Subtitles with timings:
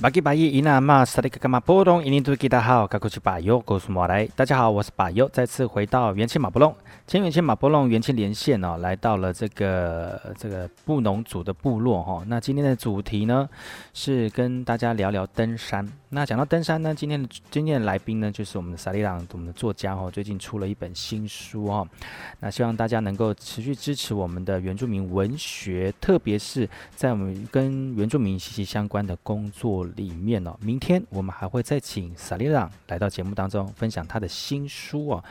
[0.00, 4.24] 巴吉巴伊伊那玛萨利格玛波隆伊尼图吉达好，卡库奇巴尤，古苏莫来。
[4.36, 6.72] 大家好，我是巴尤，再次回到元气马波隆。
[7.08, 12.24] 前元气马波隆元气连线哦，来到了这个这个布农族的部落哈、哦。
[12.28, 13.48] 那今天的主题呢，
[13.92, 15.84] 是跟大家聊聊登山。
[16.10, 21.86] 那讲到登山呢，今天的今天的来宾呢，就是我们的萨利朗，我们的作家哦，最近出了一本新书哦。
[22.38, 35.24] 那希望大家能够持续支持我们的原住民文学，特别是在我们跟原住民息息相关的工作里面哦，明天我们还会再请萨利朗来到节目当中分享他的新书哦。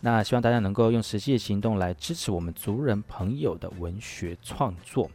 [0.00, 5.10] 那希望大家能够用实际行动来支持我们族人朋友的文学创作。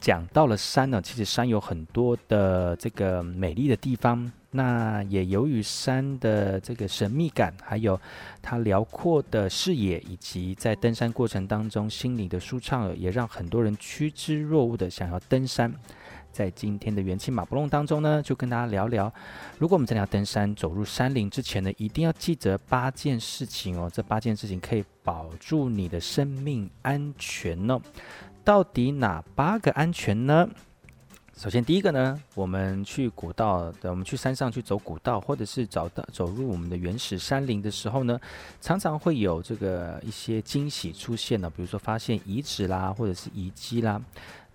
[0.00, 4.30] 讲到了山呢，其实山有很多的这个美丽的地方。
[4.50, 8.00] 那也由于山的这个神秘感，还有
[8.40, 15.72] 它辽阔的视野，以及在登山过程当中心灵的舒畅，也让很多人趋之若鹜的想要登山。
[16.36, 19.10] 在今天的元气马布隆当中呢，就跟大家聊聊，
[19.58, 23.90] 如果我们真的要登山，走入山林之前呢，一定要记得八件事情哦。
[23.90, 27.80] 这八件事情可以保住你的生命安全哦。
[28.44, 30.46] 到底哪八个安全呢？
[31.38, 38.20] 首先，第一个呢，我们去古道，我们去山上去走古道，或者是找到走入我们的原始山林的时候呢，
[38.60, 43.98] 常常会有这个一些惊喜出现呢，比如说发现遗址啦，或者是遗迹啦。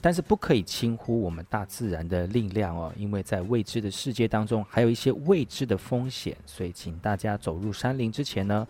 [0.02, 8.68] 但是不可以轻忽我们大自然的力量哦，因为在未知的世界当中，还有一些未知的风险，所以请大家走入山林之前呢，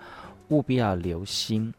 [0.50, 1.74] 务必要留心。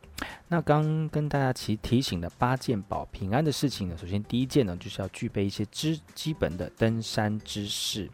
[0.48, 8.08] 那刚跟大家提提醒的八件保平安的事情呢，首先第一件呢，就是要具备一些知基本的登山知识。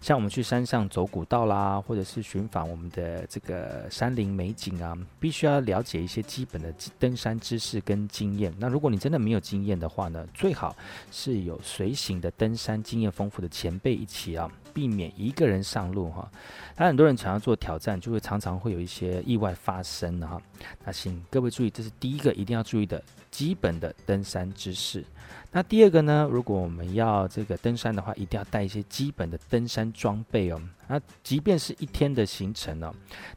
[0.00, 8.52] 像我们去山上走古道啦，或者是寻访我们的这个山林美景啊，必须要了解一些基本的登山知识跟经验。
[8.58, 10.74] 那如果你真的没有经验的话呢，最好
[11.10, 16.28] 是有随行的登山经验丰富的前辈一起啊，避免一个人上路哈。
[16.76, 20.40] 那很多人想要做挑战，就会常常会有一些意外发生哈。
[20.84, 25.04] 那请各位注意，这是第一个一定要注意的基本的登山知识。
[25.50, 30.60] 那第二个呢，如果我们要这个登山的话，一定要带一些基本的登山装备哦。
[30.88, 32.90] 那即便是一天的行程呢，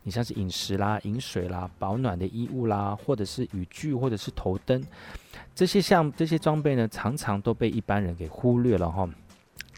[0.03, 4.81] 你像是饮食啦、饮水啦、保暖的衣物啦，或者是雨具，或者是头灯，
[5.53, 9.09] 这些像这些装备呢，常常都被一般人给忽略了哈。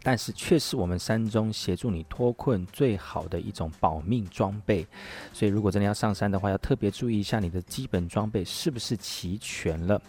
[0.08, 4.88] 但是却是我们山中协助你脱困最好的一种保命装备。
[5.34, 10.02] 所以如果真的要上山的话，要特别注意一下你的基本装备是不是齐全了。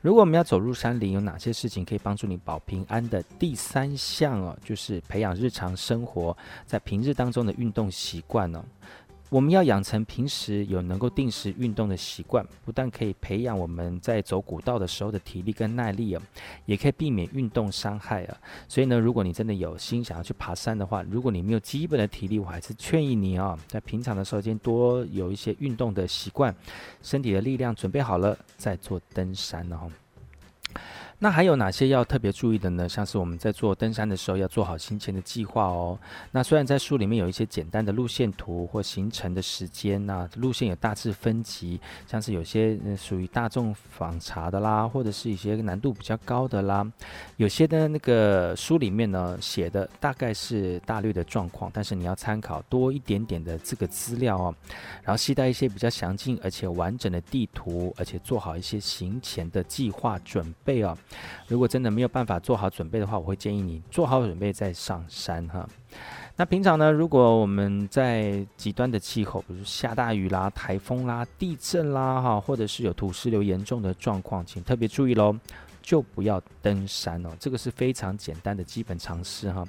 [0.00, 3.22] 如果我们要走入山林，有哪些事情可以帮助你保平安的？
[3.38, 8.64] 第三项哦，就是培养日常生活在平日当中的运动习惯哦。
[9.30, 16.22] 我们要养成平时有能够定时运动的习惯，不但可以培养我们在走古道的时候的体力跟耐力啊，
[16.64, 18.36] 也可以避免运动伤害啊。
[18.66, 26.54] 所以呢，如果你真的有心想要去爬山的话，如果你没有基本的体力，我还是劝议你啊，在平常的时候先多有一些运动的习惯，
[27.02, 29.90] 身体的力量准备好了再做登山哦。
[31.20, 32.88] 那还有哪些要特别注意的呢？
[32.88, 35.98] 像是我们在做登山的时候，要做好行前的计划哦。
[36.30, 46.86] 那虽然在书里面有一些简单的路线图或行程的时间，那路线有大致分级，像是有些属于大众访查的啦，或者是一些难度比较高的啦。
[47.36, 54.54] 有些的那个书里面呢写的大概是大略的状况，但是你要参考多一点点的这个资料哦，
[55.02, 60.96] 然后携带一些比较详尽而且完整的地图，而且做好一些行前的计划准备哦。
[61.46, 65.68] 如果真的没有办法做好准备的话，我会建议你做好准备再上山哈。
[66.36, 75.34] 那平常呢，如果我们在极端的气候，比如下大雨啦、台风啦、地震啦哈，或者是有土石流严重的状况，请特别注意喽，
[75.88, 77.30] 就不要登山哦。
[77.40, 79.64] 这个是非常简单的基本常识哈。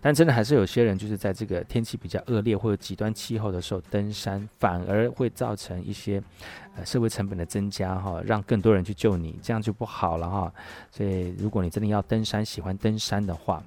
[0.00, 6.22] 但真的还是有些人就是在这个天气比较恶劣或者极端气候的时候登山，反而会造成一些
[6.74, 10.50] 呃社会成本的增加哈，让更多人去救你，这样就不好了哈。
[10.90, 13.62] 所以如果你真的要登山，喜欢登山的话，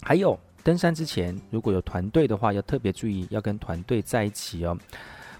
[0.00, 4.74] 还有登山之前如果有团队的话，要特别注意要跟团队在一起哦。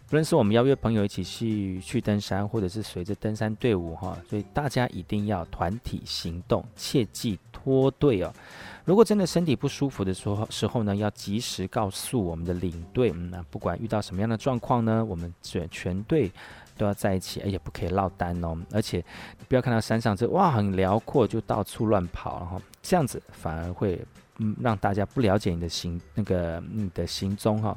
[0.09, 8.33] 不论是我们邀约朋友一起去去登山，或者是随着登山队伍哈，所以大家一定要团体行动，切记脱队哦。
[8.87, 13.13] 如果真的身体不舒服的时候时候呢，要及时告诉我们的领队。
[13.15, 16.33] 嗯，那不管遇到什么样的状况呢，我们全全队
[16.79, 18.57] 都要在一起，而且不可以落单哦。
[18.73, 19.05] 而且
[19.47, 24.01] 不要看到山上这哇很辽阔就到处乱跑，然后这样子反而会
[24.39, 27.77] 嗯让大家不了解你的行那个你的行踪哈。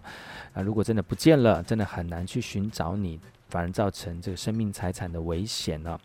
[0.54, 3.20] 啊，如果真的不见了，真的很难去寻找你，
[3.50, 6.00] 反而造成这个生命财产的危险呢。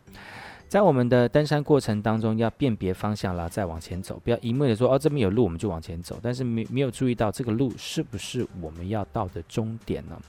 [0.68, 10.20] 在我们的登山过程当中，要辨别方向啦，再往前走，不要一味的说哦，这边有路我们就往前走，但是没没有注意到这个路是不是我们要到的终点呢？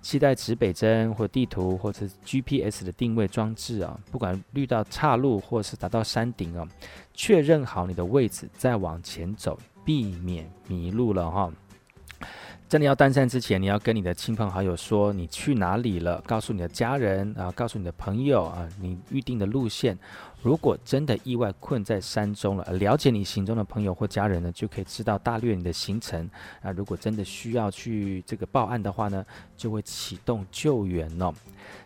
[0.00, 6.66] 携带指北针或地图或者 GPS 的定位装置啊，不管遇到岔路或是达到山顶啊，
[7.12, 11.52] 确认好你的位置再往前走，避免迷路了哈。
[12.68, 19.98] 真的要登山之前，你要跟你的亲朋好友说你去哪里了，告诉你的家人啊，告诉你的朋友啊，你预定的路线。
[20.42, 26.28] 如果真的意外困在山中了，了解你行踪的朋友或家人呢，就可以知道大略你的行程
[26.60, 26.72] 啊。
[26.72, 29.24] 如果真的需要去这个报案的话呢，
[29.56, 31.32] 就会启动救援哦。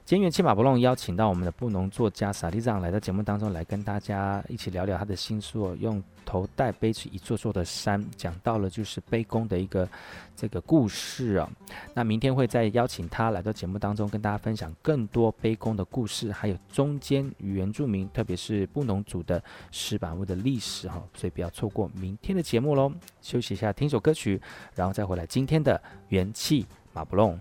[0.06, 9.86] 今天元气马布隆邀请到我们的布农作家萨利藏来到节目当中来跟大家一起聊聊他的新书，哦用头带背起一座座的山，讲到了就是背弓的一个
[10.34, 11.50] 这个故事啊。
[11.92, 18.45] 那明天会再邀请他来到节目当中跟大家分享更多背弓的故事，还有中间原住民，特别是。
[18.46, 22.92] 是布农族的石板屋的历史哈，所以不要错过明天的节目喽。
[23.20, 24.40] 休息一下，听首歌曲，
[24.74, 27.38] 然后再回来今天的元气马布隆。